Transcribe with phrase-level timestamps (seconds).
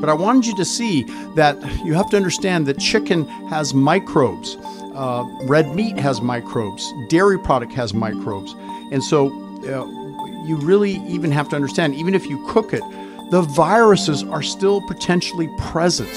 [0.00, 1.02] But I wanted you to see
[1.34, 4.56] that you have to understand that chicken has microbes.
[4.94, 6.92] Uh, red meat has microbes.
[7.08, 8.54] Dairy product has microbes.
[8.92, 9.28] And so
[9.62, 12.82] uh, you really even have to understand, even if you cook it,
[13.30, 16.10] the viruses are still potentially present.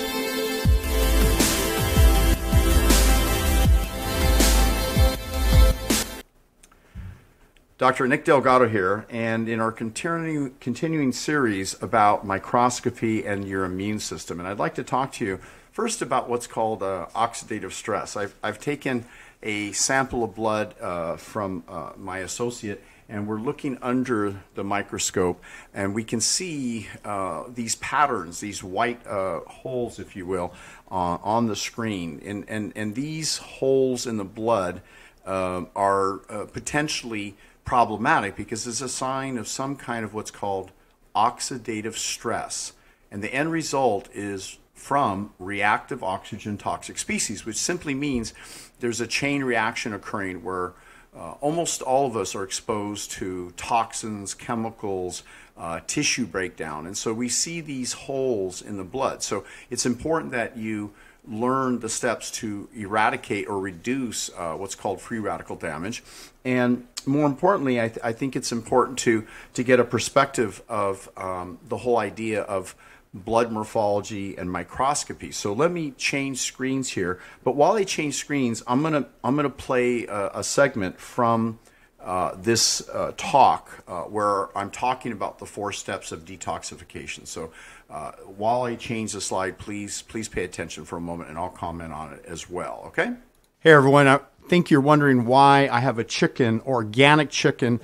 [7.84, 8.08] Dr.
[8.08, 14.40] Nick Delgado here, and in our continu- continuing series about microscopy and your immune system.
[14.40, 15.40] And I'd like to talk to you
[15.74, 18.16] first about what's called uh, oxidative stress.
[18.16, 19.04] I've, I've taken
[19.42, 25.44] a sample of blood uh, from uh, my associate, and we're looking under the microscope,
[25.74, 30.54] and we can see uh, these patterns, these white uh, holes, if you will,
[30.88, 32.22] on the screen.
[32.26, 34.82] And, and, and these holes in the blood
[35.26, 37.36] are uh, potentially
[37.66, 40.72] problematic because it's a sign of some kind of what's called
[41.16, 42.74] oxidative stress.
[43.12, 48.34] And the end result is from reactive oxygen toxic species, which simply means
[48.80, 50.74] there's a chain reaction occurring where
[51.16, 55.24] uh, almost all of us are exposed to toxins, chemicals,
[55.58, 56.88] uh, tissue breakdown.
[56.88, 59.22] And so we see these holes in the blood.
[59.22, 60.92] So it's important that you
[61.28, 66.04] learn the steps to eradicate or reduce uh, what's called free radical damage.
[66.44, 71.10] And more importantly, I, th- I, think it's important to, to get a perspective of
[71.16, 72.76] um, the whole idea of
[73.14, 75.32] blood morphology and microscopy.
[75.32, 77.20] So let me change screens here.
[77.44, 81.60] But while I change screens, I'm gonna I'm gonna play a, a segment from
[82.04, 87.28] uh, this uh, talk uh, where I'm talking about the four steps of detoxification.
[87.28, 87.52] So
[87.94, 91.50] uh, while I change the slide, please please pay attention for a moment, and I'll
[91.50, 92.86] comment on it as well.
[92.88, 93.14] Okay.
[93.60, 97.80] Hey everyone, I think you're wondering why I have a chicken, organic chicken,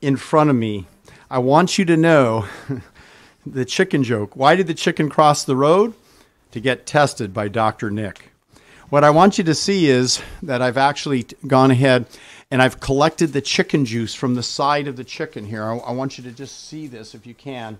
[0.00, 0.86] in front of me.
[1.30, 2.46] I want you to know
[3.46, 4.34] the chicken joke.
[4.34, 5.92] Why did the chicken cross the road?
[6.52, 7.90] To get tested by Dr.
[7.90, 8.32] Nick.
[8.88, 12.06] What I want you to see is that I've actually gone ahead
[12.50, 15.62] and I've collected the chicken juice from the side of the chicken here.
[15.64, 17.78] I, I want you to just see this if you can.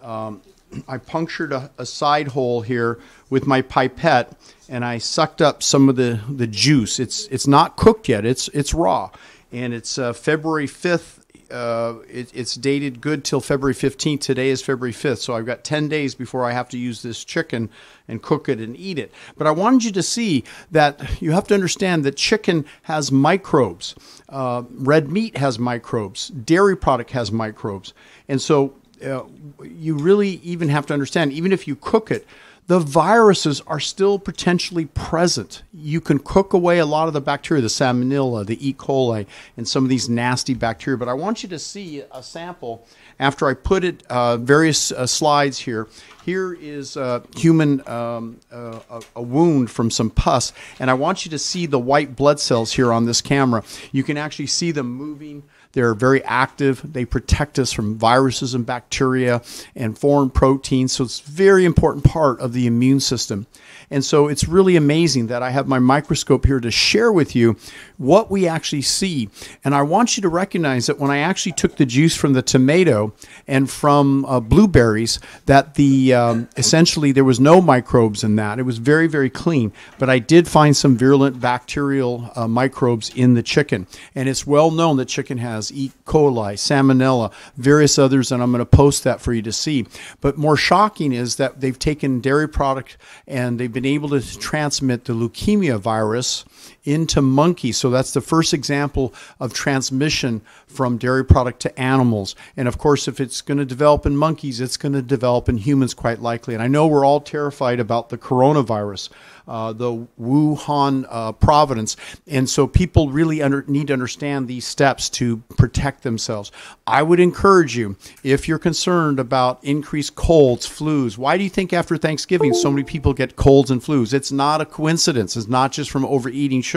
[0.00, 0.40] Um,
[0.88, 2.98] I punctured a, a, side hole here
[3.30, 4.36] with my pipette,
[4.68, 6.98] and I sucked up some of the, the juice.
[6.98, 8.24] It's it's not cooked yet.
[8.24, 9.10] It's it's raw,
[9.52, 11.24] and it's uh, February fifth.
[11.50, 14.20] Uh, it, it's dated good till February 15th.
[14.20, 17.22] Today is February 5th, so I've got 10 days before I have to use this
[17.22, 17.70] chicken
[18.08, 19.12] and cook it and eat it.
[19.36, 23.94] But I wanted you to see that you have to understand that chicken has microbes.
[24.28, 26.30] Uh, red meat has microbes.
[26.30, 27.94] Dairy product has microbes,
[28.26, 29.24] and so uh,
[29.62, 32.26] you really even have to understand, even if you cook it,
[32.66, 35.62] the viruses are still potentially present.
[35.72, 38.74] You can cook away a lot of the bacteria, the salmonella, the E.
[38.74, 40.98] coli, and some of these nasty bacteria.
[40.98, 42.84] But I want you to see a sample
[43.20, 45.86] after I put it, uh, various uh, slides here.
[46.24, 51.24] Here is a human, um, uh, a, a wound from some pus, and I want
[51.24, 53.62] you to see the white blood cells here on this camera.
[53.92, 55.44] You can actually see them moving
[55.76, 56.80] they're very active.
[56.82, 59.42] They protect us from viruses and bacteria
[59.74, 60.92] and foreign proteins.
[60.92, 63.46] So it's a very important part of the immune system.
[63.90, 67.56] And so it's really amazing that I have my microscope here to share with you
[67.96, 69.28] what we actually see.
[69.64, 72.42] And I want you to recognize that when I actually took the juice from the
[72.42, 73.12] tomato
[73.46, 78.58] and from uh, blueberries, that the um, essentially there was no microbes in that.
[78.58, 79.72] It was very, very clean.
[79.98, 83.86] But I did find some virulent bacterial uh, microbes in the chicken.
[84.14, 85.92] And it's well known that chicken has E.
[86.04, 89.86] coli, salmonella, various others, and I'm going to post that for you to see.
[90.20, 95.04] But more shocking is that they've taken dairy product and they've been able to transmit
[95.04, 96.46] the leukemia virus
[96.86, 97.76] into monkeys.
[97.76, 102.34] So that's the first example of transmission from dairy product to animals.
[102.56, 105.58] And of course, if it's going to develop in monkeys, it's going to develop in
[105.58, 106.54] humans quite likely.
[106.54, 109.10] And I know we're all terrified about the coronavirus
[109.48, 111.96] uh, the Wuhan uh, province.
[112.26, 116.50] And so people really under, need to understand these steps to protect themselves.
[116.86, 121.72] I would encourage you, if you're concerned about increased colds, flus, why do you think
[121.72, 124.12] after Thanksgiving so many people get colds and flus?
[124.12, 125.36] It's not a coincidence.
[125.36, 126.75] It's not just from overeating sugar,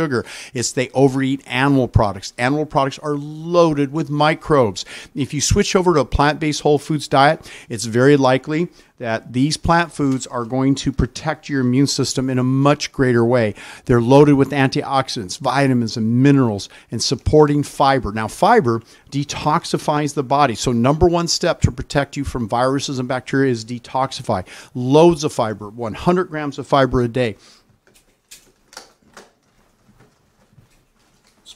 [0.53, 2.33] it's they overeat animal products.
[2.37, 4.85] Animal products are loaded with microbes.
[5.15, 8.69] If you switch over to a plant based whole foods diet, it's very likely
[8.99, 13.25] that these plant foods are going to protect your immune system in a much greater
[13.25, 13.55] way.
[13.85, 18.11] They're loaded with antioxidants, vitamins, and minerals, and supporting fiber.
[18.11, 20.53] Now, fiber detoxifies the body.
[20.53, 24.45] So, number one step to protect you from viruses and bacteria is detoxify.
[24.75, 27.37] Loads of fiber, 100 grams of fiber a day.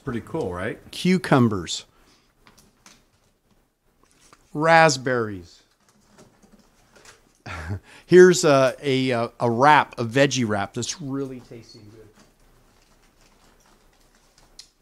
[0.03, 0.79] Pretty cool, right?
[0.91, 1.85] Cucumbers,
[4.53, 5.63] raspberries
[8.05, 12.07] here's a, a, a wrap, a veggie wrap that's really tasty and good.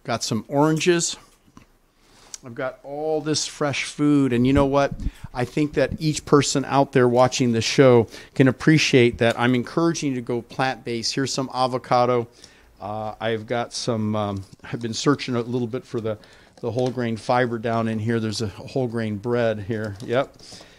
[0.03, 1.17] Got some oranges.
[2.43, 4.33] I've got all this fresh food.
[4.33, 4.93] And you know what?
[5.33, 9.39] I think that each person out there watching the show can appreciate that.
[9.39, 11.13] I'm encouraging you to go plant based.
[11.13, 12.27] Here's some avocado.
[12.81, 16.17] Uh, I've got some, um, I've been searching a little bit for the,
[16.61, 18.19] the whole grain fiber down in here.
[18.19, 19.95] There's a whole grain bread here.
[20.03, 20.35] Yep.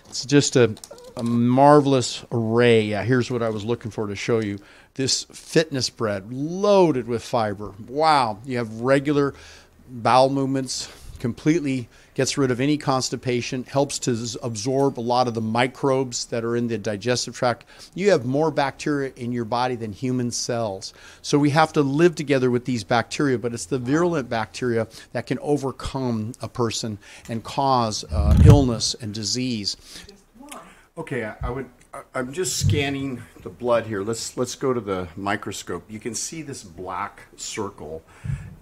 [0.08, 0.74] It's just a,
[1.16, 2.82] a marvelous array.
[2.82, 4.58] Yeah, here's what I was looking for to show you.
[4.94, 7.72] This fitness bread loaded with fiber.
[7.88, 8.40] Wow.
[8.44, 9.32] You have regular
[9.88, 15.40] bowel movements, completely gets rid of any constipation, helps to absorb a lot of the
[15.40, 17.64] microbes that are in the digestive tract.
[17.94, 20.92] You have more bacteria in your body than human cells.
[21.22, 25.26] So we have to live together with these bacteria, but it's the virulent bacteria that
[25.26, 26.98] can overcome a person
[27.28, 29.76] and cause uh, illness and disease.
[30.96, 31.68] Okay, I, I would.
[32.14, 34.02] I'm just scanning the blood here.
[34.02, 35.84] Let's let's go to the microscope.
[35.90, 38.02] You can see this black circle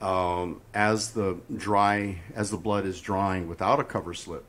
[0.00, 4.44] um, as the dry as the blood is drying without a cover slip.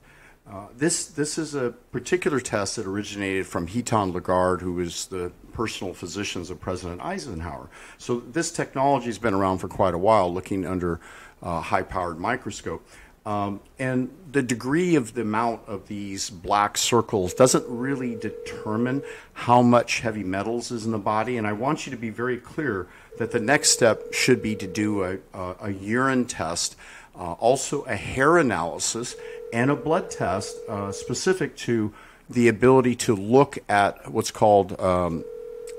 [0.50, 5.32] Uh, this this is a particular test that originated from Heitan LaGarde, who was the
[5.54, 7.70] personal physicians of President Eisenhower.
[8.00, 11.00] So this technology has been around for quite a while, looking under
[11.44, 12.88] a high-powered microscope.
[13.24, 19.04] Um, and the degree of the amount of these black circles doesn't really determine
[19.34, 21.38] how much heavy metals is in the body.
[21.38, 22.88] And I want you to be very clear
[23.20, 26.76] that the next step should be to do a, a, a urine test,
[27.16, 29.16] uh, also a hair analysis,
[29.54, 31.94] and a blood test uh, specific to
[32.28, 35.24] the ability to look at what's called um,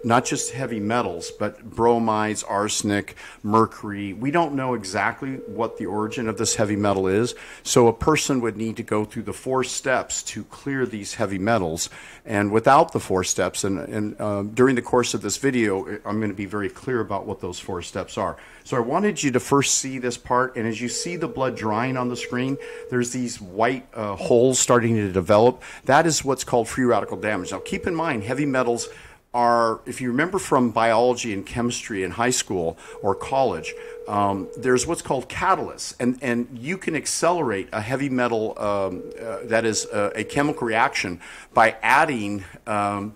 [0.04, 4.12] not just heavy metals, but bromides, arsenic, mercury.
[4.12, 7.34] We don't know exactly what the origin of this heavy metal is.
[7.62, 11.38] So a person would need to go through the four steps to clear these heavy
[11.38, 11.88] metals.
[12.24, 16.18] And without the four steps, and, and uh, during the course of this video, I'm
[16.18, 18.36] going to be very clear about what those four steps are.
[18.64, 20.56] So I wanted you to first see this part.
[20.56, 22.56] And as you see the blood drying on the screen,
[22.90, 25.62] there's these white uh, holes starting to develop.
[25.84, 27.52] That is what's called free radical damage.
[27.52, 28.88] Now keep in mind, heavy metals
[29.34, 33.72] are, if you remember from biology and chemistry in high school or college,
[34.06, 39.38] um, there's what's called catalysts, and, and you can accelerate a heavy metal um, uh,
[39.44, 41.20] that is a, a, chemical reaction
[41.54, 43.14] by adding, um,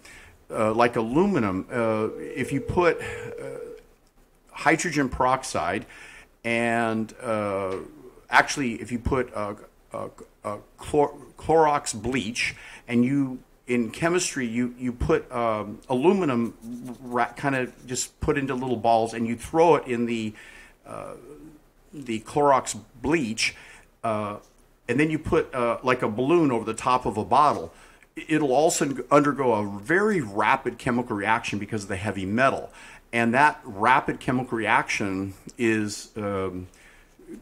[0.50, 3.58] uh, like aluminum, uh, if you put uh,
[4.52, 5.84] hydrogen peroxide
[6.44, 7.76] and uh,
[8.30, 9.74] actually, if you put chlor-
[11.36, 12.54] Clorox bleach
[12.86, 16.54] and you in chemistry, you, you put um, aluminum
[17.02, 20.32] ra- kind of just put into little balls and you throw it in the,
[20.86, 21.14] uh,
[21.92, 23.56] the Clorox bleach,
[24.04, 24.36] uh,
[24.88, 27.72] and then you put uh, like a balloon over the top of a bottle.
[28.28, 32.70] It'll also undergo a very rapid chemical reaction because of the heavy metal.
[33.12, 36.68] And that rapid chemical reaction is um,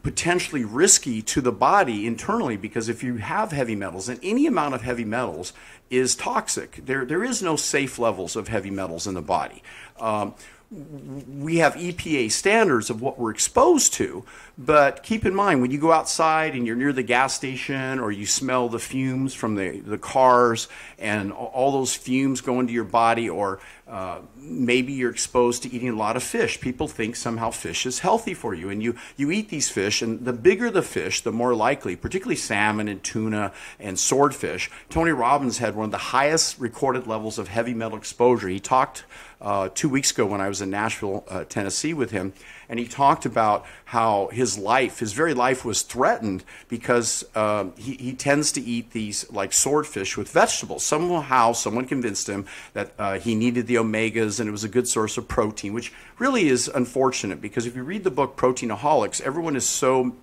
[0.03, 4.73] potentially risky to the body internally because if you have heavy metals and any amount
[4.73, 5.53] of heavy metals
[5.89, 6.81] is toxic.
[6.85, 9.61] There there is no safe levels of heavy metals in the body.
[9.99, 10.33] Um,
[10.71, 14.25] we have EPA standards of what we're exposed to,
[14.57, 18.11] but keep in mind when you go outside and you're near the gas station or
[18.11, 20.67] you smell the fumes from the, the cars
[20.97, 25.89] and all those fumes go into your body, or uh, maybe you're exposed to eating
[25.89, 26.59] a lot of fish.
[26.59, 30.25] People think somehow fish is healthy for you, and you, you eat these fish, and
[30.25, 34.71] the bigger the fish, the more likely, particularly salmon and tuna and swordfish.
[34.89, 38.47] Tony Robbins had one of the highest recorded levels of heavy metal exposure.
[38.47, 39.03] He talked
[39.45, 42.33] uh, two weeks ago when I was in Nashville, uh, Tennessee with him,
[42.67, 47.93] and he talked about how his life, his very life, was threatened because um, he,
[47.93, 50.83] he tends to eat these like swordfish with vegetables.
[50.83, 54.87] Somehow, someone convinced him that uh, he needed the omegas and it was a good
[54.87, 59.55] source of protein, which really is unfortunate because if you read the book Proteinaholics, everyone
[59.55, 60.15] is so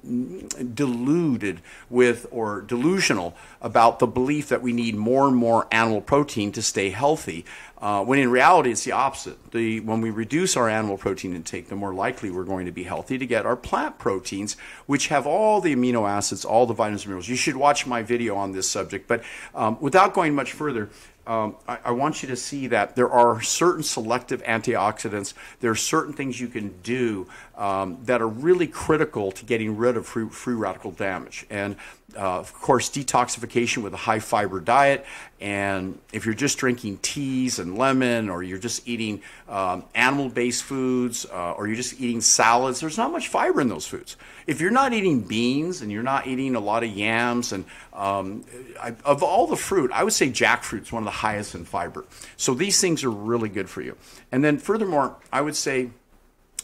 [0.75, 6.51] deluded with or delusional about the belief that we need more and more animal protein
[6.51, 7.45] to stay healthy.
[7.83, 9.51] Uh, when in reality, it's the opposite.
[9.51, 12.85] The, when we reduce our animal protein intake, the more likely we're going to be
[12.85, 17.03] healthy to get our plant proteins, which have all the amino acids, all the vitamins
[17.03, 17.29] and minerals.
[17.29, 19.09] You should watch my video on this subject.
[19.09, 20.91] But um, without going much further,
[21.27, 25.35] um, I, I, want you to see that there are certain selective antioxidants.
[25.61, 29.97] There are certain things you can do um, that are really critical to getting rid
[29.97, 31.47] of free, free radical damage.
[31.49, 31.77] And
[32.17, 35.07] uh, of course, detoxification with a high fiber diet
[35.43, 40.63] And if you're just drinking teas and lemon, or you're just eating um, animal based
[40.63, 44.17] foods, uh, or you're just eating salads, there's not much fiber in those foods.
[44.47, 48.45] If you're not eating beans and you're not eating a lot of yams, and um,
[48.81, 52.05] I, of all the fruit, I would say jackfruit's one of the highest in fiber.
[52.37, 53.97] So these things are really good for you.
[54.31, 55.91] And then, furthermore, I would say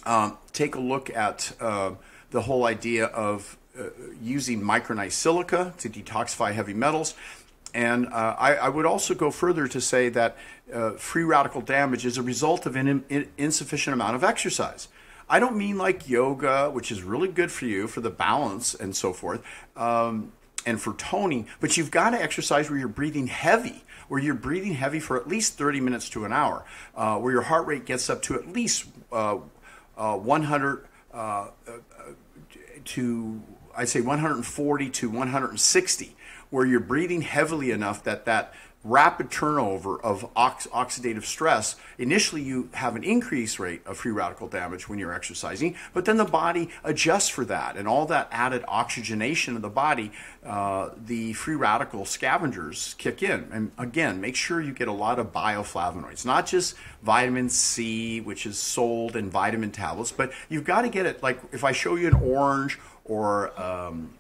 [0.07, 1.95] um, take a look at uh,
[2.31, 3.91] the whole idea of uh,
[4.23, 7.15] using micronized silica to detoxify heavy metals.
[7.75, 10.37] And uh, I, I, would also go further to say that
[10.73, 14.89] uh, free radical damage is a result of an in, insufficient amount of exercise.
[15.29, 18.97] I don't mean like yoga, which is really good for you for the balance and
[18.97, 19.43] so forth,
[19.77, 20.33] um,
[20.65, 24.75] and for toning, but you've got to exercise where you're breathing heavy, where you're breathing
[24.75, 26.65] heavy for at least 30 minutes to an hour,
[26.97, 29.39] uh, where your heart rate gets up to at least uh,
[29.97, 30.85] uh, 100
[32.85, 33.43] to
[33.77, 36.17] I'd say 140 to 160,
[36.51, 38.53] where you're breathing heavily enough that that
[38.85, 44.47] rapid turnover of ox- oxidative stress, initially you have an increased rate of free radical
[44.47, 47.77] damage when you're exercising, but then the body adjusts for that.
[47.77, 50.13] And all that added oxygenation of the body,
[50.45, 53.49] uh, the free radical scavengers kick in.
[53.53, 58.47] And again, make sure you get a lot of bioflavonoids, not just vitamin C, which
[58.47, 61.23] is sold in vitamin tablets, but you've got to get it.
[61.23, 64.15] Like if I show you an orange or um,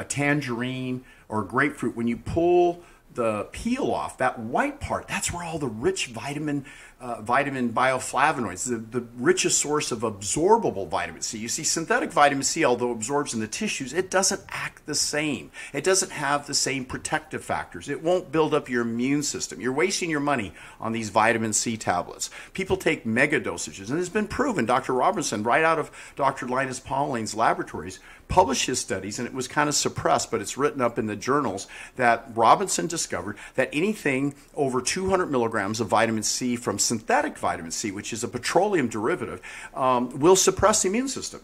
[0.00, 2.82] a tangerine or a grapefruit, when you pull
[3.14, 6.64] the peel off, that white part, that's where all the rich vitamin
[7.00, 11.38] uh, vitamin bioflavonoids, the, the richest source of absorbable vitamin C.
[11.38, 15.50] You see, synthetic vitamin C, although absorbs in the tissues, it doesn't act the same.
[15.72, 17.88] It doesn't have the same protective factors.
[17.88, 19.60] It won't build up your immune system.
[19.60, 22.28] You're wasting your money on these vitamin C tablets.
[22.52, 24.66] People take mega dosages, and it's been proven.
[24.66, 24.92] Dr.
[24.92, 26.48] Robinson, right out of Dr.
[26.48, 27.98] Linus Pauling's laboratories,
[28.30, 31.16] published his studies, and it was kind of suppressed, but it's written up in the
[31.16, 31.66] journals
[31.96, 37.92] that Robinson discovered that anything over 200 milligrams of vitamin C from synthetic vitamin C,
[37.92, 39.40] which is a petroleum derivative,
[39.74, 41.40] um, will suppress the immune system.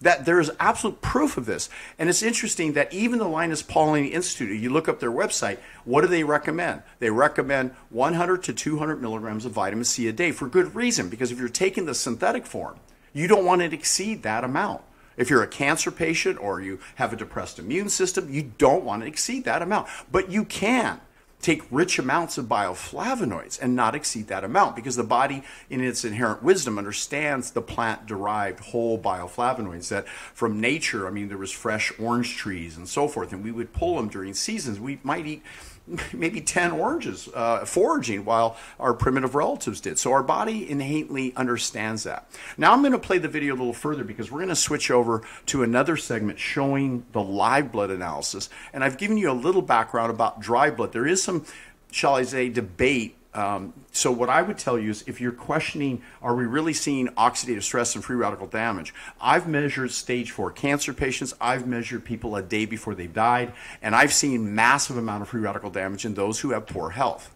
[0.00, 1.68] That there is absolute proof of this.
[1.98, 6.00] And it's interesting that even the Linus Pauling Institute, you look up their website, what
[6.00, 6.82] do they recommend?
[7.00, 11.30] They recommend 100 to 200 milligrams of vitamin C a day for good reason, because
[11.32, 12.78] if you're taking the synthetic form,
[13.12, 14.82] you don't want to exceed that amount.
[15.18, 19.02] If you're a cancer patient or you have a depressed immune system, you don't want
[19.02, 19.88] to exceed that amount.
[20.10, 21.00] But you can
[21.40, 26.04] take rich amounts of bioflavonoids and not exceed that amount because the body, in its
[26.04, 31.52] inherent wisdom, understands the plant derived whole bioflavonoids that from nature, I mean, there was
[31.52, 34.80] fresh orange trees and so forth, and we would pull them during seasons.
[34.80, 35.42] We might eat
[36.12, 39.98] maybe 10 oranges uh, foraging while our primitive relatives did.
[39.98, 42.30] So our body innately understands that.
[42.56, 44.90] Now I'm going to play the video a little further because we're going to switch
[44.90, 48.48] over to another segment showing the live blood analysis.
[48.72, 50.92] And I've given you a little background about dry blood.
[50.92, 51.44] There is some,
[51.90, 56.02] shall I say, debate um, so what I would tell you is if you're questioning,
[56.20, 58.92] are we really seeing oxidative stress and free radical damage?
[59.20, 61.34] I've measured stage four cancer patients.
[61.40, 65.40] I've measured people a day before they died, and I've seen massive amount of free
[65.40, 67.32] radical damage in those who have poor health.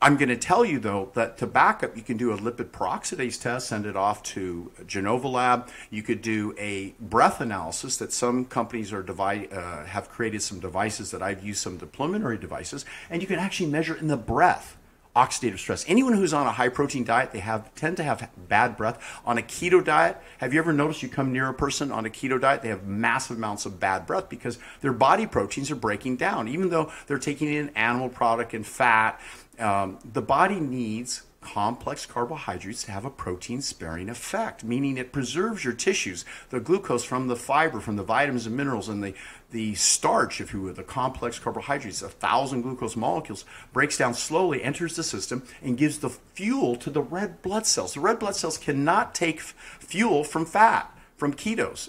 [0.00, 2.70] I'm going to tell you though that to back up, you can do a lipid
[2.70, 5.68] peroxidase test, send it off to Genova Lab.
[5.90, 10.60] You could do a breath analysis that some companies are divide, uh, have created some
[10.60, 14.75] devices that I've used some preliminary devices, and you can actually measure in the breath
[15.16, 15.84] oxidative stress.
[15.88, 19.02] Anyone who's on a high protein diet, they have tend to have bad breath.
[19.24, 22.10] On a keto diet, have you ever noticed you come near a person on a
[22.10, 26.16] keto diet, they have massive amounts of bad breath because their body proteins are breaking
[26.16, 26.46] down.
[26.48, 29.18] Even though they're taking in animal product and fat,
[29.58, 35.64] um, the body needs complex carbohydrates to have a protein sparing effect, meaning it preserves
[35.64, 39.14] your tissues, the glucose from the fiber, from the vitamins and minerals, and the,
[39.52, 44.60] the starch, if you will, the complex carbohydrates, a thousand glucose molecules, breaks down slowly,
[44.60, 47.94] enters the system, and gives the fuel to the red blood cells.
[47.94, 51.88] The red blood cells cannot take fuel from fat from ketos,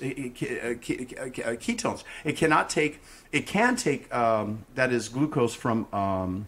[1.59, 2.03] ketones.
[2.23, 3.01] It cannot take.
[3.33, 6.47] It can take um, that is glucose from um,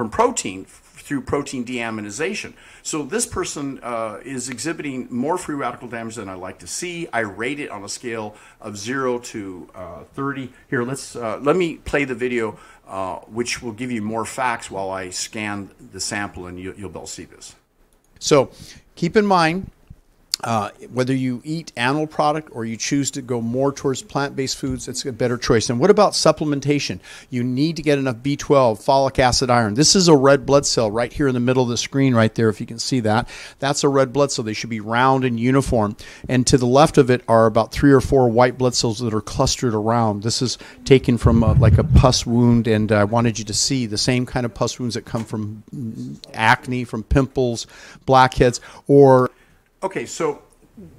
[0.00, 2.54] from protein through protein deaminization.
[2.82, 7.06] So this person uh, is exhibiting more free radical damage than I like to see.
[7.12, 10.54] I rate it on a scale of zero to uh, 30.
[10.70, 14.70] Here, let's uh, let me play the video, uh, which will give you more facts
[14.70, 17.54] while I scan the sample, and you, will be able to see this.
[18.18, 18.52] So
[18.94, 19.70] keep in mind
[20.42, 24.88] uh, whether you eat animal product or you choose to go more towards plant-based foods,
[24.88, 25.70] it's a better choice.
[25.70, 27.00] And what about supplementation?
[27.28, 29.74] You need to get enough B12, folic acid, iron.
[29.74, 32.34] This is a red blood cell right here in the middle of the screen, right
[32.34, 32.48] there.
[32.48, 33.28] If you can see that,
[33.58, 34.44] that's a red blood cell.
[34.44, 35.96] They should be round and uniform.
[36.28, 39.14] And to the left of it are about three or four white blood cells that
[39.14, 40.22] are clustered around.
[40.22, 43.54] This is taken from a, like a pus wound, and uh, I wanted you to
[43.54, 47.66] see the same kind of pus wounds that come from mm, acne, from pimples,
[48.06, 49.30] blackheads, or
[49.82, 50.42] Okay, so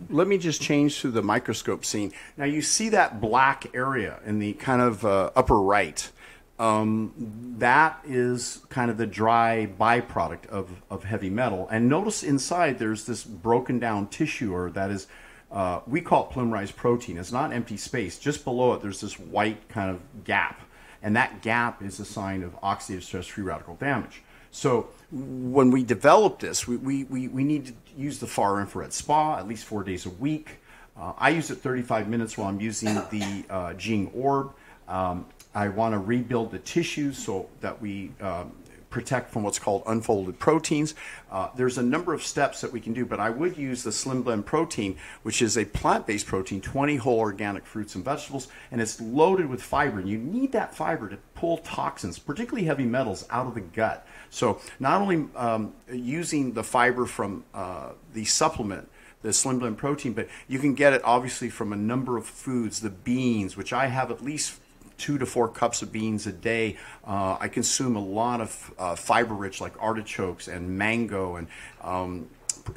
[0.10, 2.12] let me just change to the microscope scene.
[2.36, 6.12] Now you see that black area in the kind of uh, upper right.
[6.58, 7.14] Um,
[7.60, 11.68] that is kind of the dry byproduct of, of heavy metal.
[11.70, 15.08] And notice inside there's this broken down tissue, or that is,
[15.52, 17.18] uh, we call it polymerized protein.
[17.18, 18.18] It's not empty space.
[18.18, 20.62] Just below it, there's this white kind of gap.
[21.04, 24.24] And that gap is a sign of oxidative stress free radical damage.
[24.52, 28.94] So when we develop this, we, we, we, we need to use the far infrared
[28.94, 30.60] spa at least four days a week.
[30.98, 34.54] Uh, I use it 35 minutes while I'm using the uh, Jing Orb.
[34.88, 38.52] Um, I want to rebuild the tissues so that we um,
[38.92, 40.94] protect from what's called unfolded proteins.
[41.32, 43.92] Uh, there's a number of steps that we can do, but I would use the
[43.92, 48.50] Slim Blend protein, which is a plant based protein, 20 whole organic fruits and vegetables,
[48.70, 50.00] and it's loaded with fiber.
[50.00, 54.06] And you need that fiber to pull toxins, particularly heavy metals, out of the gut.
[54.32, 58.90] So, not only um, using the fiber from uh, the supplement,
[59.22, 62.80] the Slim Blend protein, but you can get it obviously from a number of foods,
[62.80, 64.60] the beans, which I have at least
[64.98, 66.78] two to four cups of beans a day.
[67.06, 71.48] Uh, I consume a lot of uh, fiber rich like artichokes and mango and
[71.82, 72.30] um,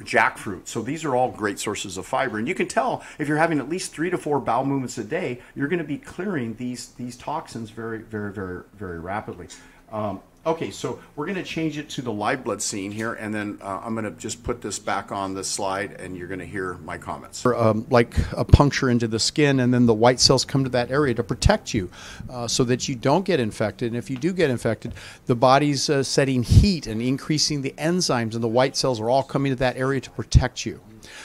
[0.03, 0.67] jackfruit.
[0.67, 2.37] So these are all great sources of fiber.
[2.37, 5.03] And you can tell if you're having at least three to four bowel movements a
[5.03, 9.47] day, you're going to be clearing these, these toxins very, very, very, very rapidly.
[9.91, 13.33] Um, Okay, so we're going to change it to the live blood scene here, and
[13.33, 16.39] then uh, I'm going to just put this back on the slide, and you're going
[16.39, 17.43] to hear my comments.
[17.47, 20.91] Um, like a puncture into the skin, and then the white cells come to that
[20.91, 21.89] area to protect you
[22.29, 23.87] uh, so that you don't get infected.
[23.87, 24.93] And if you do get infected,
[25.25, 29.23] the body's uh, setting heat and increasing the enzymes, and the white cells are all
[29.23, 30.79] coming to that area to protect you.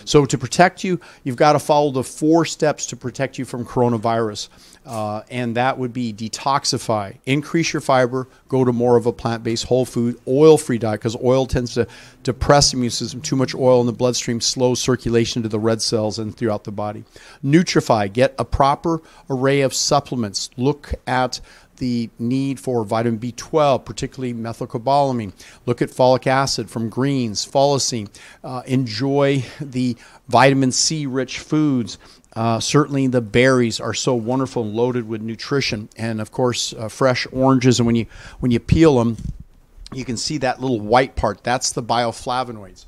[0.05, 3.65] So, to protect you, you've got to follow the four steps to protect you from
[3.65, 4.49] coronavirus.
[4.87, 9.45] Uh, and that would be detoxify, increase your fiber, go to more of a plant
[9.45, 11.87] based whole food, oil free diet, because oil tends to
[12.23, 13.21] depress the immune system.
[13.21, 16.73] Too much oil in the bloodstream slows circulation to the red cells and throughout the
[16.73, 17.05] body.
[17.45, 20.49] Nutrify, get a proper array of supplements.
[20.57, 21.41] Look at
[21.81, 25.33] the need for vitamin B12, particularly methylcobalamin.
[25.67, 28.09] Look at folic acid from greens, folacin.
[28.45, 29.97] Uh, enjoy the
[30.29, 31.99] vitamin C rich foods.
[32.37, 36.89] Uh, certainly, the berries are so wonderful and loaded with nutrition, and of course, uh,
[36.89, 37.81] fresh oranges.
[37.81, 38.07] And when you
[38.39, 39.17] when you peel them,
[39.93, 41.43] you can see that little white part.
[41.43, 42.85] That's the bioflavonoids.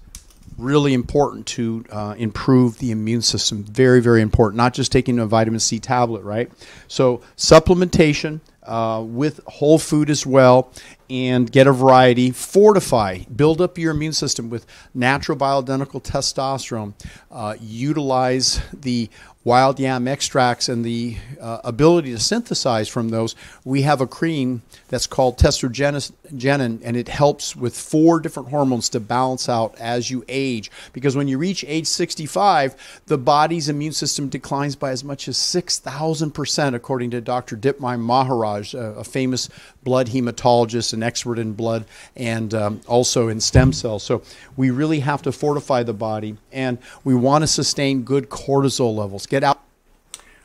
[0.59, 3.65] Really important to uh, improve the immune system.
[3.65, 4.59] Very, very important.
[4.59, 6.53] Not just taking a vitamin C tablet, right?
[6.87, 10.73] So, supplementation, uh, with whole food as well
[11.13, 12.31] and get a variety.
[12.31, 16.95] Fortify, build up your immune system with natural bioidentical testosterone.
[17.31, 19.11] Uh, utilize the
[19.45, 24.63] wild yam extracts and the uh, ability to synthesize from those, we have a cream
[24.89, 30.25] that's called testogenin, and it helps with four different hormones to balance out as you
[30.29, 30.71] age.
[30.93, 35.37] Because when you reach age 65, the body's immune system declines by as much as
[35.37, 37.57] 6,000%, according to Dr.
[37.57, 39.49] Dipnarine Maharaj, a, a famous
[39.83, 41.85] blood hematologist, an expert in blood
[42.17, 44.03] and um, also in stem cells.
[44.03, 44.23] So
[44.57, 49.27] we really have to fortify the body, and we want to sustain good cortisol levels
[49.27, 49.61] get out.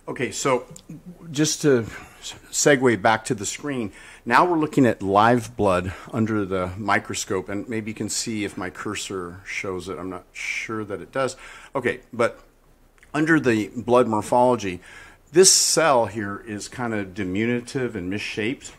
[0.08, 0.66] Okay, so
[1.32, 1.86] just to
[2.22, 3.92] segue back to the screen,
[4.26, 8.58] now we're looking at live blood under the microscope, and maybe you can see if
[8.58, 9.98] my cursor shows it.
[10.00, 11.36] I'm not sure that it does.
[11.76, 12.40] Okay, but
[13.14, 14.80] under the blood morphology,
[15.32, 18.74] this cell here is kind of diminutive and misshaped,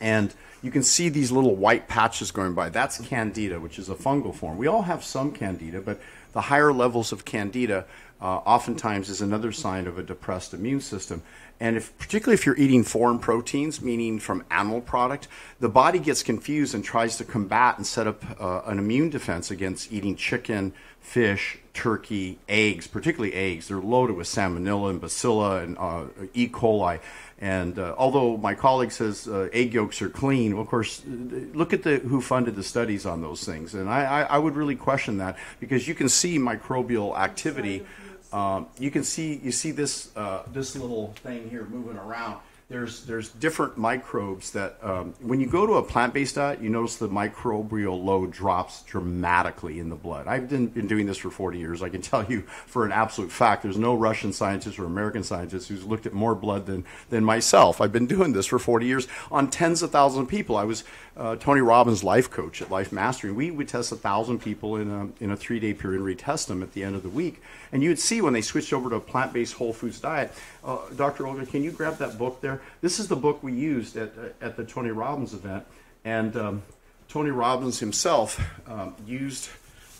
[0.00, 2.68] and you can see these little white patches going by.
[2.68, 4.58] That's candida, which is a fungal form.
[4.58, 6.00] We all have some candida, but
[6.32, 7.86] the higher levels of candida
[8.20, 11.22] uh, oftentimes is another sign of a depressed immune system.
[11.58, 16.22] And if, particularly if you're eating foreign proteins, meaning from animal product, the body gets
[16.22, 20.72] confused and tries to combat and set up uh, an immune defense against eating chicken,
[21.00, 23.68] fish, turkey, eggs, particularly eggs.
[23.68, 26.48] They're loaded with salmonella and bacilla and uh, E.
[26.48, 27.00] coli.
[27.40, 31.72] And uh, although my colleague says uh, egg yolks are clean, well, of course, look
[31.72, 33.74] at the who funded the studies on those things.
[33.74, 37.86] And I, I, I would really question that because you can see microbial activity
[38.32, 42.38] um, you can see you see this uh, this little thing here moving around.
[42.70, 46.96] There's there's different microbes that um, when you go to a plant-based diet, you notice
[46.96, 50.28] the microbial load drops dramatically in the blood.
[50.28, 51.82] I've been, been doing this for 40 years.
[51.82, 55.68] I can tell you for an absolute fact, there's no Russian scientist or American scientist
[55.68, 57.80] who's looked at more blood than than myself.
[57.80, 60.56] I've been doing this for 40 years on tens of thousands of people.
[60.56, 60.84] I was
[61.16, 63.32] uh, Tony Robbins' life coach at Life Mastery.
[63.32, 66.62] We would test a thousand people in a in a three-day period, and retest them
[66.62, 69.00] at the end of the week, and you'd see when they switched over to a
[69.00, 70.32] plant-based whole foods diet.
[70.62, 71.26] Uh, Dr.
[71.26, 72.60] Olga, can you grab that book there?
[72.80, 75.64] This is the book we used at, uh, at the Tony Robbins event.
[76.04, 76.62] And um,
[77.08, 79.48] Tony Robbins himself um, used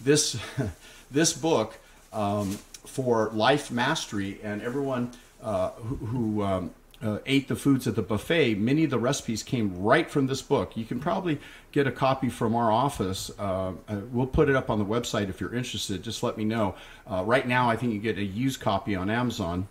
[0.02, 0.38] this,
[1.10, 1.76] this book
[2.12, 2.50] um,
[2.86, 6.70] for life mastery, and everyone uh, who, who um,
[7.02, 10.42] uh, ate the foods at the buffet, many of the recipes came right from this
[10.42, 10.76] book.
[10.76, 11.40] You can probably
[11.72, 13.30] get a copy from our office.
[13.38, 16.02] Uh, uh we'll put it up on the website if you're interested.
[16.02, 16.74] Just let me know.
[17.10, 19.66] Uh, right now, I think you get a used copy on Amazon.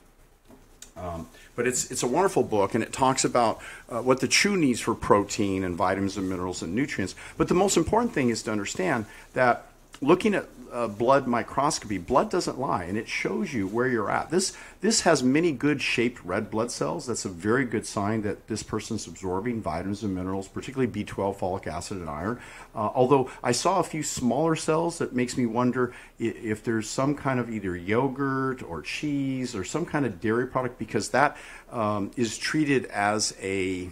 [1.01, 3.59] Um, but it's it's a wonderful book, and it talks about
[3.89, 7.15] uh, what the chew needs for protein and vitamins and minerals and nutrients.
[7.37, 9.65] But the most important thing is to understand that
[10.01, 14.29] looking at uh, blood microscopy, blood doesn't lie, and it shows you where you're at.
[14.29, 17.07] This this has many good shaped red blood cells.
[17.07, 21.67] That's a very good sign that this person's absorbing vitamins and minerals, particularly B12, folic
[21.67, 22.39] acid, and iron.
[22.73, 26.89] Uh, although I saw a few smaller cells, that makes me wonder if, if there's
[26.89, 31.37] some kind of either yogurt or cheese or some kind of dairy product because that
[31.71, 33.89] um, is treated as a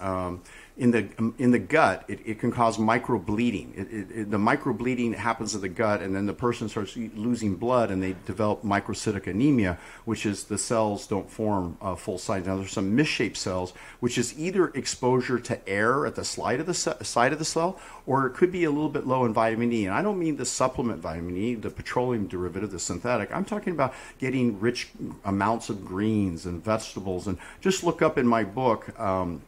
[0.00, 0.42] um,
[0.76, 3.76] in the in the gut, it, it can cause microbleeding.
[3.76, 7.56] It, it, it, the microbleeding happens in the gut, and then the person starts losing
[7.56, 12.46] blood, and they develop microcytic anemia, which is the cells don't form uh, full size.
[12.46, 16.66] Now, there's some misshaped cells, which is either exposure to air at the side of
[16.66, 19.72] the side of the cell, or it could be a little bit low in vitamin
[19.74, 19.84] E.
[19.84, 23.30] And I don't mean the supplement vitamin E, the petroleum derivative, the synthetic.
[23.30, 24.88] I'm talking about getting rich
[25.26, 27.26] amounts of greens and vegetables.
[27.26, 29.42] And just look up in my book, um,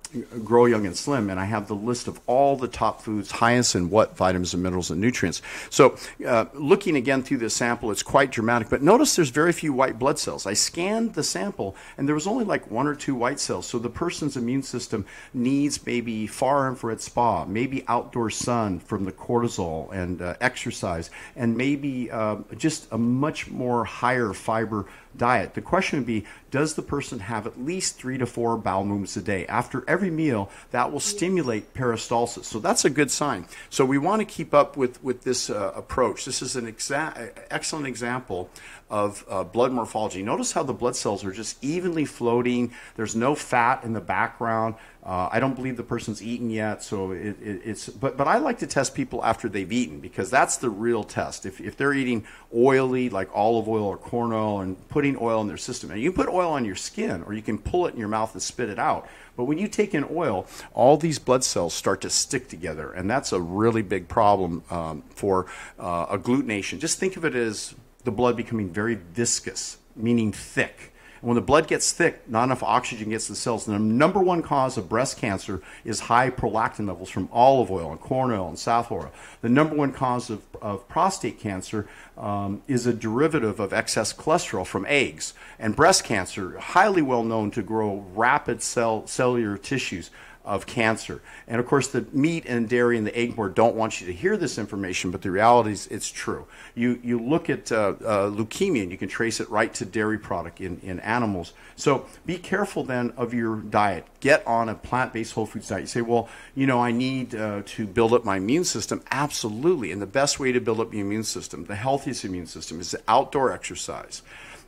[0.44, 3.30] Grow Young and Slim Slim, and I have the list of all the top foods,
[3.30, 5.42] highest in what vitamins and minerals and nutrients.
[5.70, 5.96] So,
[6.26, 8.68] uh, looking again through this sample, it's quite dramatic.
[8.68, 10.44] But notice there's very few white blood cells.
[10.44, 13.66] I scanned the sample, and there was only like one or two white cells.
[13.66, 19.12] So the person's immune system needs maybe far infrared spa, maybe outdoor sun from the
[19.12, 25.54] cortisol and uh, exercise, and maybe uh, just a much more higher fiber diet.
[25.54, 29.16] The question would be Does the person have at least three to four bowel movements
[29.16, 29.46] a day?
[29.46, 32.44] After every meal, that will stimulate peristalsis.
[32.44, 33.46] So that's a good sign.
[33.70, 36.24] So we want to keep up with, with this uh, approach.
[36.24, 38.50] This is an exa- excellent example
[38.90, 40.22] of uh, blood morphology.
[40.22, 44.74] Notice how the blood cells are just evenly floating, there's no fat in the background.
[45.04, 47.90] Uh, I don't believe the person's eaten yet, so it, it, it's.
[47.90, 51.44] But but I like to test people after they've eaten because that's the real test.
[51.44, 55.48] If if they're eating oily like olive oil or corn oil and putting oil in
[55.48, 57.92] their system, and you can put oil on your skin or you can pull it
[57.92, 59.06] in your mouth and spit it out.
[59.36, 63.10] But when you take in oil, all these blood cells start to stick together, and
[63.10, 65.46] that's a really big problem um, for
[65.78, 66.78] uh, agglutination.
[66.78, 70.92] Just think of it as the blood becoming very viscous, meaning thick
[71.24, 73.66] And when the blood gets thick, not enough oxygen gets to the cells.
[73.66, 77.90] And the number one cause of breast cancer is high prolactin levels from olive oil
[77.90, 79.10] and corn oil and safflower.
[79.40, 81.88] The number one cause of, of prostate cancer
[82.18, 85.32] um, is a derivative of excess cholesterol from eggs.
[85.58, 90.10] And breast cancer, highly well known to grow rapid cell, cellular tissues
[90.44, 91.22] of cancer.
[91.48, 94.12] And of course, the meat and dairy and the egg board don't want you to
[94.12, 96.46] hear this information, but the reality is it's true.
[96.74, 100.18] You, you look at uh, uh, leukemia and you can trace it right to dairy
[100.18, 101.54] product in, in animals.
[101.76, 104.06] So be careful then of your diet.
[104.20, 105.82] Get on a plant based whole foods diet.
[105.82, 109.02] You say, well, you know, I need uh, to build up my immune system.
[109.10, 109.92] Absolutely.
[109.92, 112.94] And the best way to build up the immune system, the healthiest immune system, is
[113.08, 114.22] outdoor exercise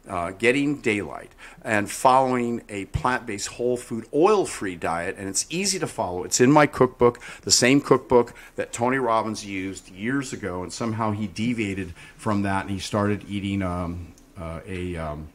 [0.08, 5.16] uh, getting daylight and following a plant based, whole food, oil free diet.
[5.18, 6.24] And it's easy to follow.
[6.24, 10.62] It's in my cookbook, the same cookbook that Tony Robbins used years ago.
[10.62, 14.96] And somehow he deviated from that and he started eating um, uh, a.
[14.96, 15.28] Um,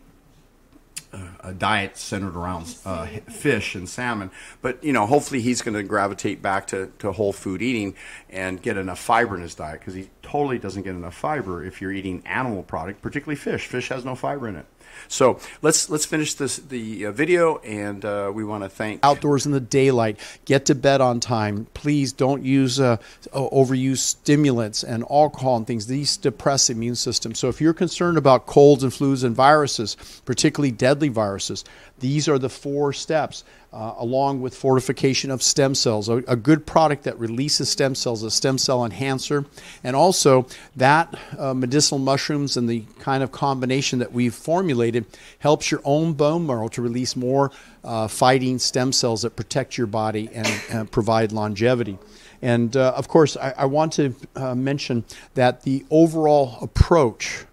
[1.41, 4.31] a diet centered around uh, fish and salmon.
[4.61, 7.95] But you know, hopefully he's going to gravitate back to, to whole food eating
[8.29, 11.81] and get enough fiber in his diet because he totally doesn't get enough fiber if
[11.81, 13.67] you're eating animal product, particularly fish.
[13.67, 14.65] Fish has no fiber in it.
[15.07, 19.45] So let's let's finish this the uh, video, and uh, we want to thank outdoors
[19.45, 20.19] in the daylight.
[20.45, 21.67] Get to bed on time.
[21.73, 22.97] Please don't use uh,
[23.33, 25.87] overuse stimulants and alcohol and things.
[25.87, 27.35] These depress the immune system.
[27.35, 31.63] So if you're concerned about colds and flus and viruses, particularly deadly viruses,
[31.99, 36.09] these are the four steps uh, along with fortification of stem cells.
[36.09, 39.45] A, a, good product that releases stem cells, a stem cell enhancer,
[39.83, 45.05] and also that uh, medicinal mushrooms and the kind of combination that we've formulated
[45.39, 47.51] helps your own bone marrow to release more
[47.83, 51.97] uh, fighting stem cells that protect your body and uh, provide longevity.
[52.41, 55.05] And uh, of course, I, I want to uh, mention
[55.35, 57.45] that the overall approach,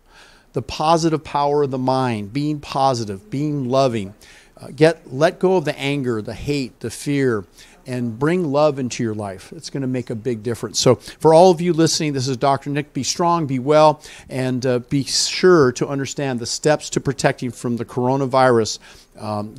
[0.59, 4.13] the positive power of the mind, being positive, being loving,
[4.57, 7.45] uh, get let go of the anger, the hate, the fear,
[7.89, 9.51] and bring love into your life.
[9.57, 10.79] It's going to make a big difference.
[10.79, 12.69] So, for all of you listening, this is Dr.
[12.69, 12.93] Nick.
[12.93, 17.79] Be strong, be well, and uh, be sure to understand the steps to protecting from
[17.79, 18.79] the coronavirus.
[19.19, 19.55] Um,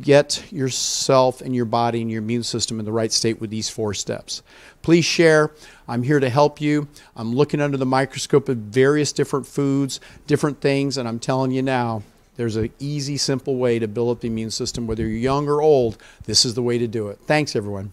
[0.00, 3.68] get yourself and your body and your immune system in the right state with these
[3.68, 4.42] four steps.
[4.80, 5.52] Please share.
[5.86, 6.88] I'm here to help you.
[7.14, 11.62] I'm looking under the microscope at various different foods, different things, and I'm telling you
[11.62, 12.02] now,
[12.36, 15.62] there's an easy, simple way to build up the immune system, whether you're young or
[15.62, 15.96] old.
[16.24, 17.18] This is the way to do it.
[17.26, 17.90] Thanks, everyone.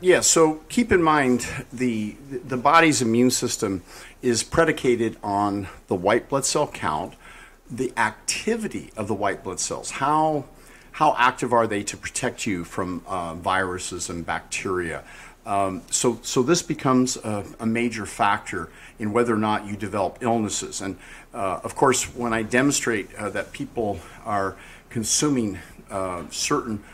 [0.00, 3.82] Yeah, so keep in mind the the body's immune system
[4.22, 7.14] is predicated on the white blood cell count,
[7.68, 9.90] the activity of the white blood cells.
[9.90, 10.44] How
[10.92, 15.02] how active are they to protect you from uh, viruses and bacteria?
[15.48, 20.18] Um, so, so this becomes a, a, major factor in whether or not you develop
[20.20, 20.82] illnesses.
[20.82, 20.98] And
[21.32, 24.56] uh, of course, when I demonstrate uh, that people are
[24.90, 25.58] consuming
[25.90, 26.84] uh, certain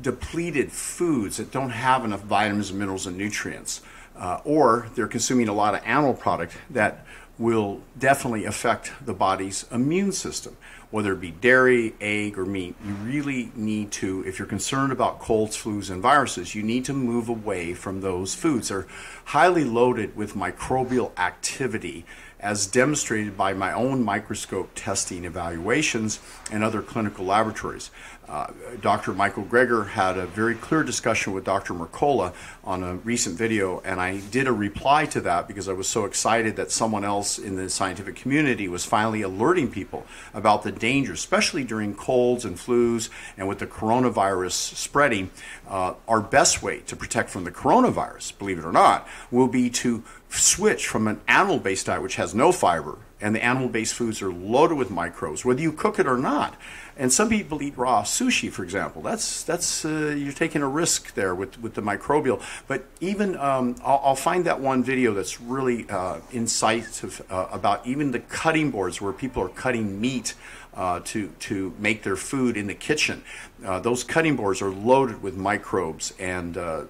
[0.00, 3.82] depleted foods that don't have enough vitamins, minerals, and nutrients,
[4.16, 7.04] uh, or they're consuming a lot of animal product that
[7.38, 10.56] will definitely affect the body's immune system
[10.90, 15.18] whether it be dairy, egg, or meat, you really need to, if you're concerned about
[15.20, 18.68] colds, flus, and viruses, you need to move away from those foods.
[18.68, 18.86] They're
[19.26, 22.06] highly loaded with microbial activity
[22.40, 26.20] as demonstrated by my own microscope testing evaluations
[26.50, 27.90] and other clinical laboratories.
[28.28, 28.46] Uh,
[28.82, 29.14] Dr.
[29.14, 31.72] Michael Greger had a very clear discussion with Dr.
[31.72, 35.88] Mercola on a recent video, and I did a reply to that because I was
[35.88, 40.70] so excited that someone else in the scientific community was finally alerting people about the
[40.70, 45.30] danger, especially during colds and flus and with the coronavirus spreading.
[45.66, 49.70] Uh, our best way to protect from the coronavirus, believe it or not, will be
[49.70, 53.94] to switch from an animal based diet, which has no fiber, and the animal based
[53.94, 56.54] foods are loaded with microbes, whether you cook it or not.
[56.96, 59.02] And some people eat raw sushi, for example.
[59.02, 62.42] That's that's uh, you're taking a risk there with, with the microbial.
[62.66, 67.86] But even um, I'll, I'll, find that one video that's really uh, incisive uh, about
[67.86, 70.34] even the cutting boards where people are cutting meat.
[70.74, 73.24] Uh, to to make their food in the kitchen,
[73.64, 76.82] uh, those cutting boards are loaded with microbes, and uh,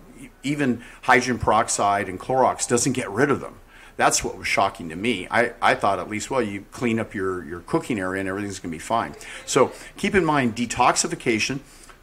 [0.43, 3.61] even hydrogen peroxide and Clorox doesn't get rid of them
[3.99, 5.27] that's what was shocking to me.
[5.29, 8.61] I, I thought at least, well, you clean up your, your cooking area and everything's
[8.61, 9.15] going to be fine.
[9.45, 11.59] So keep in mind detoxification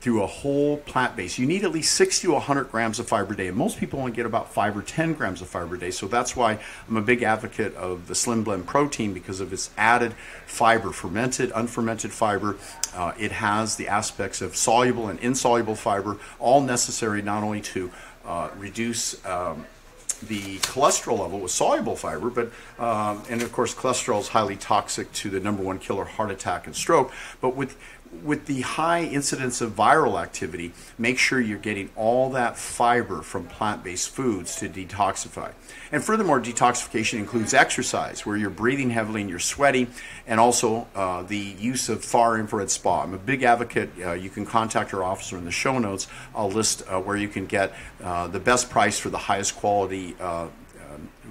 [0.06, 1.40] through a whole plant base.
[1.40, 3.48] You need at least 60 to 100 grams of fiber a day.
[3.48, 5.90] And most people only get about 5 or 10 grams of fiber a day.
[5.90, 9.72] So that's why I'm a big advocate of the Slim Blend protein because of its
[9.80, 10.14] added
[10.46, 12.56] fiber, fermented, unfermented fiber.
[12.94, 17.90] Uh, it has the aspects of soluble and insoluble fiber, all necessary not only to
[18.26, 19.66] uh, reduce um,
[20.28, 25.12] the cholesterol level with soluble fiber, but um, and of course cholesterol is highly toxic
[25.14, 27.12] to the number one killer, heart attack and stroke.
[27.42, 27.78] But with
[28.24, 33.46] with the high incidence of viral activity, make sure you're getting all that fiber from
[33.48, 35.52] plant-based foods to detoxify.
[35.92, 39.88] And furthermore, detoxification includes exercise, where you're breathing heavily and you're sweating,
[40.28, 43.04] and also uh, the use of far infrared spa.
[43.04, 43.90] I'm a big advocate.
[44.00, 46.08] Uh, you can contact our officer in the show notes.
[46.34, 47.74] I'll list uh, where you can get
[48.04, 50.48] uh, the best price for the highest quality uh,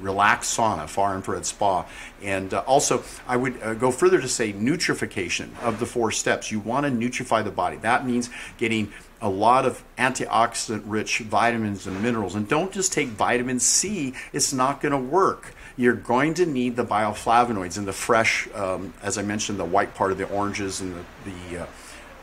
[0.05, 1.87] relaxed sauna, far infrared spa.
[2.23, 6.53] And uh, also, I would uh, go further to say nutrification of the four steps.
[6.53, 7.77] You want to nutrify the body.
[7.79, 12.35] That means getting a lot of antioxidant rich vitamins and minerals.
[12.35, 15.55] And don't just take vitamin C, it's not going to work.
[15.77, 19.95] You're going to need the bioflavonoids in the fresh, um, as I mentioned, the white
[19.95, 21.67] part of the oranges and the, the uh,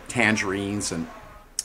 [0.08, 1.08] tangerines and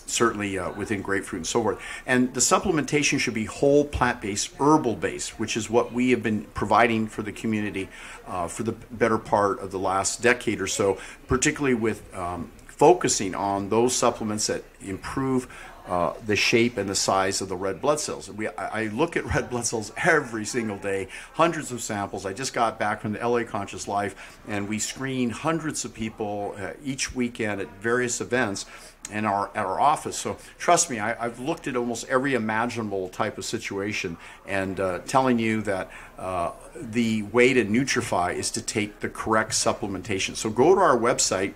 [0.07, 1.81] certainly uh, within grapefruit and so forth.
[2.07, 6.23] And the supplementation should be whole plant based, herbal based, which is what we have
[6.23, 7.88] been providing for the community
[8.27, 13.35] uh, for the better part of the last decade or so, particularly with um, focusing
[13.35, 15.49] on those supplements that improve
[15.87, 18.29] uh, the shape and the size of the red blood cells.
[18.29, 22.27] We, I, I, look at red blood cells every single day, hundreds of samples.
[22.27, 26.57] I just got back from the LA Conscious Life, and we screen hundreds of people
[26.59, 28.66] uh, each weekend at various events
[29.11, 30.16] in our at our office.
[30.16, 34.16] So trust me, I, have looked at almost every imaginable type of situation,
[34.47, 39.53] and uh, telling you that uh, the way to nutrify is to take the correct
[39.53, 40.37] supplementation.
[40.37, 41.55] So go to our website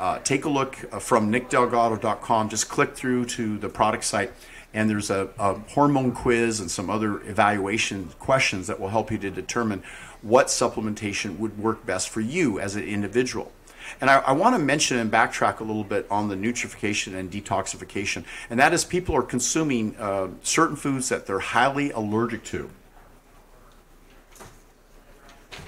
[0.00, 2.48] uh, take a look uh, from nickdelgado.com.
[2.48, 4.32] Just click through to the product site,
[4.72, 9.18] and there's a, a hormone quiz and some other evaluation questions that will help you
[9.18, 9.82] to determine
[10.22, 13.52] what supplementation would work best for you as an individual.
[14.00, 17.30] And I, I want to mention and backtrack a little bit on the nutrification and
[17.30, 22.70] detoxification, and that is people are consuming uh, certain foods that they're highly allergic to.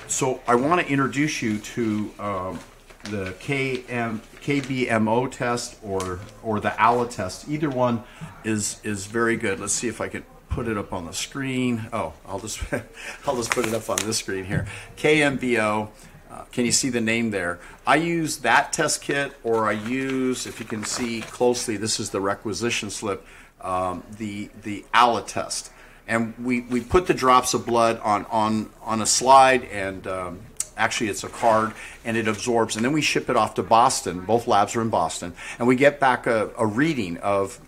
[0.06, 2.60] So I want to introduce you to um,
[3.04, 7.48] the KM, KBMO test or or the ALA test.
[7.48, 8.04] Either one
[8.44, 9.58] is is very good.
[9.58, 11.88] Let's see if I can put it up on the screen.
[11.92, 12.60] Oh, I'll just
[13.26, 14.66] I'll just put it up on this screen here.
[14.96, 15.88] KMBO.
[16.52, 17.58] Can you see the name there?
[17.86, 22.10] I use that test kit, or I use, if you can see closely, this is
[22.10, 23.26] the requisition slip,
[23.60, 25.70] um, the the ALA test,
[26.06, 30.40] and we, we put the drops of blood on on on a slide, and um,
[30.76, 31.72] actually it's a card,
[32.04, 34.20] and it absorbs, and then we ship it off to Boston.
[34.20, 37.60] Both labs are in Boston, and we get back a, a reading of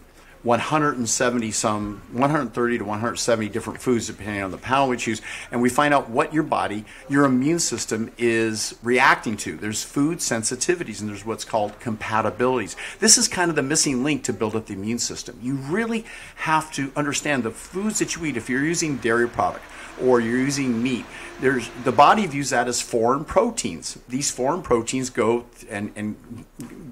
[0.44, 5.70] 170 some 130 to 170 different foods depending on the panel we choose and we
[5.70, 9.56] find out what your body your immune system is reacting to.
[9.56, 12.76] There's food sensitivities and there's what's called compatibilities.
[12.98, 15.38] This is kind of the missing link to build up the immune system.
[15.42, 16.04] You really
[16.36, 18.36] have to understand the foods that you eat.
[18.36, 19.64] If you're using dairy product
[20.02, 21.04] or you're using meat
[21.40, 26.16] there's the body views that as foreign proteins these foreign proteins go and, and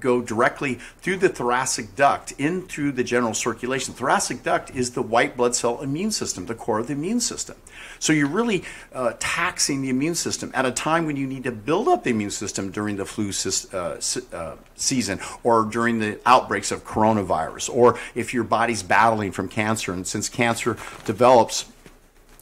[0.03, 3.93] go directly through the thoracic duct in through the general circulation.
[3.93, 7.55] Thoracic duct is the white blood cell immune system, the core of the immune system.
[7.99, 11.51] So you're really uh, taxing the immune system at a time when you need to
[11.51, 13.31] build up the immune system during the flu
[13.73, 13.99] uh,
[14.35, 19.93] uh, season or during the outbreaks of coronavirus or if your body's battling from cancer.
[19.93, 21.65] And since cancer develops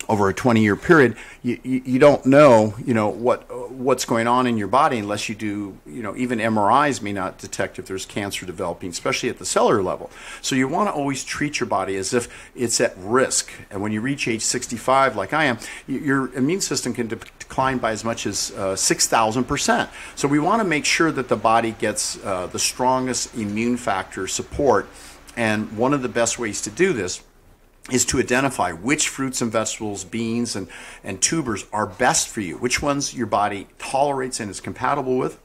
[0.09, 4.27] over a 20 year period, you, you, you, don't know, you know, what, what's going
[4.27, 7.85] on in your body unless you do, you know, even MRIs may not detect if
[7.85, 10.09] there's cancer developing, especially at the cellular level.
[10.41, 13.51] So you want to always treat your body as if it's at risk.
[13.69, 17.77] And when you reach age 65, like I am, your immune system can de- decline
[17.77, 19.89] by as much as uh, 6,000%.
[20.15, 24.27] So we want to make sure that the body gets uh, the strongest immune factor
[24.27, 24.87] support.
[25.35, 27.23] And one of the best ways to do this
[27.91, 30.67] is to identify which fruits and vegetables, beans, and,
[31.03, 35.39] and tubers are best for you, which ones your body tolerates and is compatible with,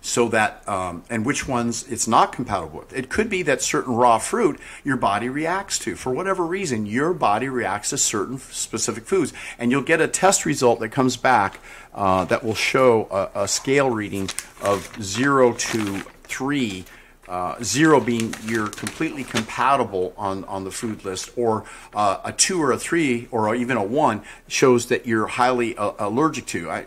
[0.00, 2.96] so that, um, and which ones it's not compatible with.
[2.96, 5.96] It could be that certain raw fruit your body reacts to.
[5.96, 9.32] For whatever reason, your body reacts to certain specific foods.
[9.58, 11.58] And you'll get a test result that comes back
[11.94, 14.30] uh, that will show a, a scale reading
[14.62, 16.84] of zero to three
[17.28, 21.64] uh, zero being you're completely compatible on, on the food list, or
[21.94, 25.92] uh, a two or a three or even a one shows that you're highly uh,
[25.98, 26.70] allergic to.
[26.70, 26.86] I,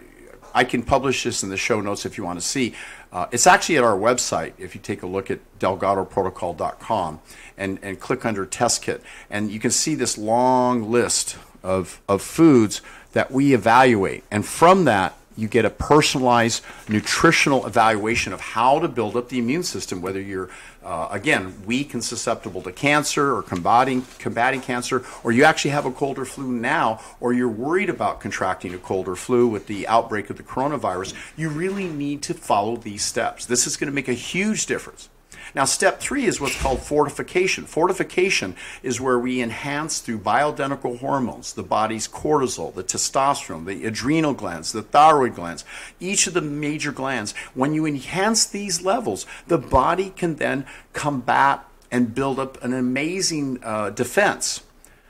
[0.53, 2.73] I can publish this in the show notes if you want to see.
[3.11, 7.19] Uh, it's actually at our website if you take a look at delgadoprotocol.com
[7.57, 9.01] and, and click under test kit.
[9.29, 12.81] And you can see this long list of, of foods
[13.13, 14.23] that we evaluate.
[14.31, 19.39] And from that, you get a personalized nutritional evaluation of how to build up the
[19.39, 20.49] immune system, whether you're,
[20.85, 25.85] uh, again, weak and susceptible to cancer or combating, combating cancer, or you actually have
[25.85, 29.65] a cold or flu now, or you're worried about contracting a cold or flu with
[29.65, 31.13] the outbreak of the coronavirus.
[31.35, 33.45] You really need to follow these steps.
[33.45, 35.09] This is going to make a huge difference.
[35.53, 37.65] Now, step three is what's called fortification.
[37.65, 44.33] Fortification is where we enhance through bioidentical hormones the body's cortisol, the testosterone, the adrenal
[44.33, 45.65] glands, the thyroid glands,
[45.99, 47.33] each of the major glands.
[47.53, 53.59] When you enhance these levels, the body can then combat and build up an amazing
[53.63, 54.63] uh, defense.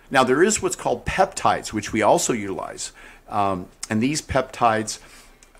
[0.10, 2.92] Now, there is what's called peptides, which we also utilize.
[3.30, 5.00] Um, and these peptides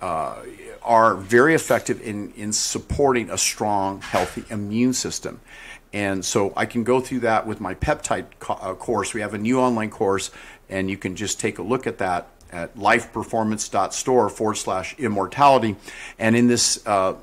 [0.02, 0.36] uh,
[0.82, 5.40] are very effective in, in supporting a strong, healthy immune system.
[5.94, 9.14] And so I can go through that with my peptide co- uh, course.
[9.14, 10.32] We have a new online course,
[10.70, 15.76] and you can just take a look at that at lifeperformance.store forward slash immortality.
[16.20, 17.14] And in this uh,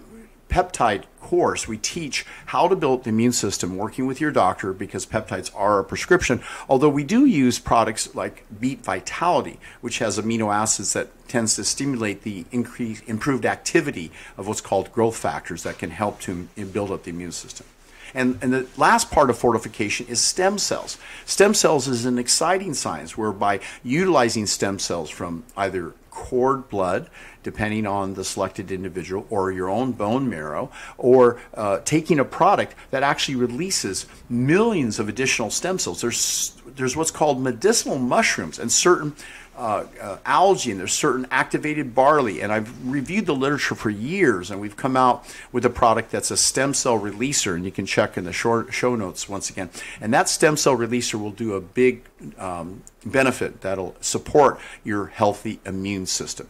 [0.49, 5.05] peptide course, we teach how to build the immune system working with your doctor because
[5.05, 6.41] peptides are a prescription.
[6.69, 11.65] Although we do use products like Beat Vitality, which has amino acids that tends to
[11.65, 16.91] stimulate the increase, improved activity of what's called growth factors that can help to build
[16.91, 17.67] up the immune system.
[18.15, 20.97] And, and the last part of fortification is stem cells.
[21.27, 27.09] Stem cells is an exciting science whereby utilizing stem cells from either cord blood,
[27.45, 32.75] depending on the selected individual, or your own bone marrow, or uh, taking a product
[32.91, 36.01] that actually releases millions of additional stem cells.
[36.01, 39.15] There's, there's what's called medicinal mushrooms and certain
[39.59, 42.41] uh, uh, algae and there's certain activated barley.
[42.41, 46.31] And I've reviewed the literature for years, and we've come out with a product that's
[46.31, 49.69] a stem cell releaser, and you can check in the short show notes once again.
[50.01, 52.05] And that stem cell releaser will do a big
[52.39, 56.49] um, benefit that'll support your healthy immune system.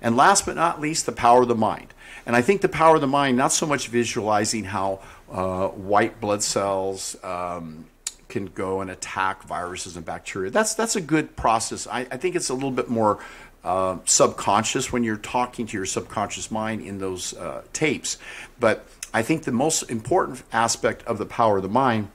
[0.00, 1.94] And last but not least, the power of the mind.
[2.26, 5.00] And I think the power of the mind, not so much visualizing how
[5.30, 7.86] uh, white blood cells um,
[8.28, 10.50] can go and attack viruses and bacteria.
[10.50, 11.86] That's that's a good process.
[11.86, 13.18] I, I think it's a little bit more
[13.64, 18.18] uh, subconscious when you're talking to your subconscious mind in those uh, tapes.
[18.60, 22.10] But I think the most important aspect of the power of the mind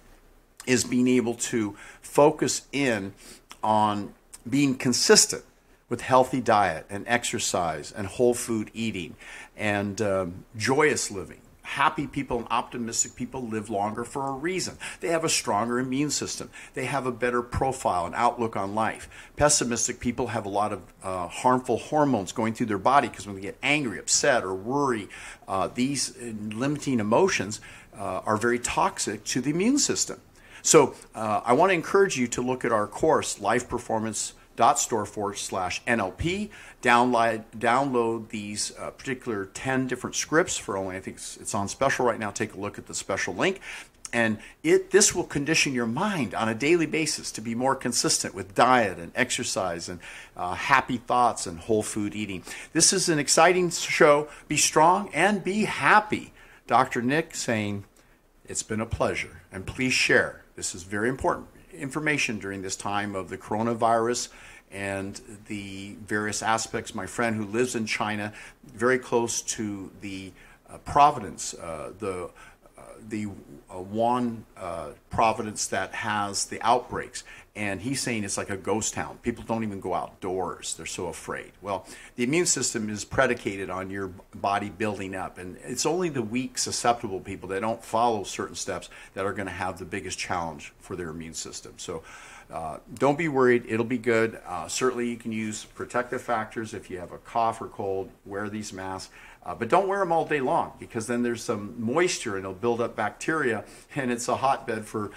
[0.66, 3.14] is being able to focus in
[3.62, 4.14] on
[4.50, 5.44] being consistent
[5.90, 9.16] with healthy diet and exercise and whole food eating
[9.56, 11.43] and um, joyous living.
[11.64, 14.78] Happy people and optimistic people live longer for a reason.
[15.00, 16.50] They have a stronger immune system.
[16.74, 19.10] They have a better profile and outlook on life.
[19.38, 23.36] Pessimistic people have a lot of uh, harmful hormones going through their body because when
[23.36, 25.08] they get angry, upset, or worry,
[25.48, 27.60] uh, these uh, limiting emotions
[27.98, 30.20] uh, are very toxic to the immune system.
[30.62, 34.80] So uh, I want to encourage you to look at our course, Life Performance dot
[34.80, 36.50] store forward slash NLP.
[36.82, 41.68] Download, download these uh, particular 10 different scripts for only, I think it's, it's on
[41.68, 42.32] special right now.
[42.32, 43.60] Take a look at the special link.
[44.12, 48.36] And it, this will condition your mind on a daily basis to be more consistent
[48.36, 50.00] with diet and exercise and
[50.38, 52.44] uh, happy thoughts and whole food eating.
[52.74, 54.30] This is an exciting show.
[54.48, 56.32] Be strong and be happy.
[56.68, 57.02] Dr.
[57.02, 57.86] Nick saying,
[58.48, 59.42] It's been a pleasure.
[59.52, 60.44] And please share.
[60.56, 64.30] This is very important information during this time of the coronavirus
[64.72, 66.96] and the various aspects.
[66.96, 68.34] My friend who lives in China,
[68.66, 70.32] very close to the
[70.70, 72.30] uh, Providence, uh, the
[72.78, 73.28] uh, the
[73.70, 77.24] uh, one uh, Providence that has the outbreaks,
[77.56, 79.20] and he's saying it's like a ghost town.
[79.22, 81.52] People don't even go outdoors; they're so afraid.
[81.62, 81.86] Well,
[82.16, 86.58] the immune system is predicated on your body building up, and it's only the weak,
[86.58, 90.74] susceptible people that don't follow certain steps that are going to have the biggest challenge
[90.80, 91.74] for their immune system.
[91.78, 92.04] So.
[92.52, 94.40] Uh, don't be worried, it'll be good.
[94.46, 98.48] Uh, certainly, you can use protective factors if you have a cough or cold, wear
[98.48, 99.12] these masks.
[99.46, 102.54] Uh, but don't wear them all day long because then there's some moisture and it'll
[102.54, 103.64] build up bacteria,
[103.96, 105.12] and it's a hotbed for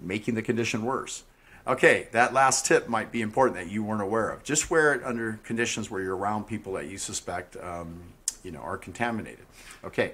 [0.00, 1.24] making the condition worse.
[1.66, 4.42] Okay, that last tip might be important that you weren't aware of.
[4.42, 8.00] Just wear it under conditions where you're around people that you suspect, um,
[8.42, 9.44] you know, are contaminated.
[9.84, 10.12] Okay,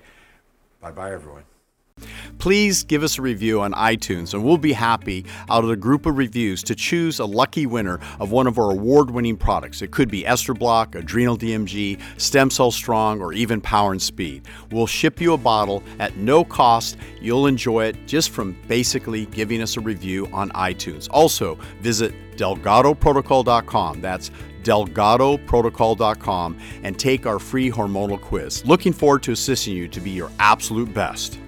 [0.81, 1.45] bye bye, everyone.
[2.39, 6.07] Please give us a review on iTunes, and we'll be happy out of the group
[6.07, 9.83] of reviews to choose a lucky winner of one of our award winning products.
[9.83, 14.47] It could be Estro Block, Adrenal DMG, Stem Cell Strong, or even Power and Speed.
[14.71, 16.99] We'll ship you a bottle at no cost.
[17.21, 21.09] You'll enjoy it just from basically giving us a review on iTunes.
[21.11, 24.01] Also, visit DelgadoProtocol.com.
[24.01, 24.31] That's
[24.63, 28.65] DelgadoProtocol.com and take our free hormonal quiz.
[28.67, 31.39] Looking forward to assisting you to be your absolute best.